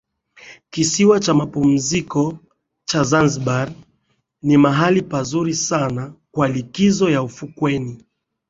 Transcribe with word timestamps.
kisiwa 0.69 1.19
cha 1.19 1.33
mapumziko 1.33 2.37
cha 2.85 3.03
Zanzibar 3.03 3.71
ni 4.41 4.57
mahali 4.57 5.01
pazuri 5.01 5.53
sana 5.55 6.13
kwa 6.31 6.47
likizo 6.47 7.09
ya 7.09 7.21
ufukweni 7.23 8.05